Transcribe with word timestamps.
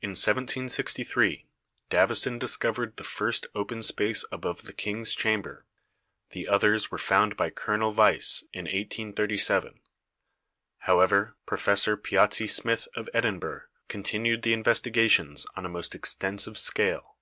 In 0.00 0.10
1763 0.16 1.46
Davison 1.88 2.40
discovered 2.40 2.96
the 2.96 3.04
first 3.04 3.46
open 3.54 3.84
space 3.84 4.24
above 4.32 4.62
the 4.62 4.72
king's 4.72 5.14
chamber; 5.14 5.64
the 6.30 6.48
others 6.48 6.90
were 6.90 6.98
found 6.98 7.36
by 7.36 7.50
Colonel 7.50 7.92
Vyse 7.94 8.42
in 8.52 8.64
1837. 8.64 9.78
However, 10.78 11.36
Professor 11.46 11.96
Piazzi 11.96 12.48
Smyth 12.48 12.88
of 12.96 13.08
Edinburgh 13.14 13.66
continued 13.86 14.42
the 14.42 14.54
investi 14.54 14.92
gations 14.92 15.46
on 15.54 15.64
a 15.64 15.68
most 15.68 15.94
extensive 15.94 16.58
scale. 16.58 17.14